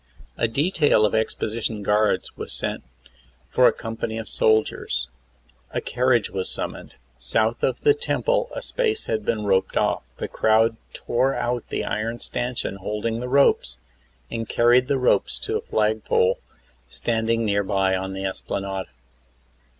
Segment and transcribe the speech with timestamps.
[0.35, 2.83] A detail of exposition guards was sent
[3.51, 5.09] for a company of soldiers.
[5.75, 6.95] A car riage was summoned.
[7.19, 10.01] South of the Temple a space had been roped off.
[10.15, 13.77] The crowd tore out the iron stanchion holding the ropes
[14.31, 16.39] and carried the ropes to the flagpole
[16.89, 18.87] standing near by on the esplanade.